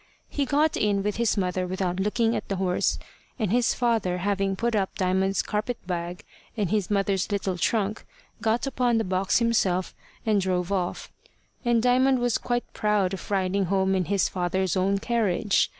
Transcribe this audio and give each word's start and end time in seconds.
He 0.29 0.45
got 0.45 0.75
in 0.75 1.03
with 1.03 1.17
his 1.17 1.37
mother 1.37 1.67
without 1.67 1.99
looking 1.99 2.35
at 2.35 2.47
the 2.47 2.55
horse, 2.55 2.97
and 3.37 3.51
his 3.51 3.75
father 3.75 4.17
having 4.17 4.55
put 4.55 4.75
up 4.75 4.95
Diamond's 4.97 5.43
carpet 5.43 5.77
bag 5.85 6.25
and 6.57 6.71
his 6.71 6.89
mother's 6.89 7.31
little 7.31 7.55
trunk, 7.55 8.03
got 8.41 8.65
upon 8.65 8.97
the 8.97 9.03
box 9.03 9.37
himself 9.37 9.93
and 10.25 10.41
drove 10.41 10.71
off; 10.71 11.11
and 11.63 11.83
Diamond 11.83 12.17
was 12.17 12.39
quite 12.39 12.73
proud 12.73 13.13
of 13.13 13.29
riding 13.29 13.65
home 13.65 13.93
in 13.93 14.05
his 14.05 14.27
father's 14.27 14.75
own 14.75 14.97
carriage. 14.97 15.69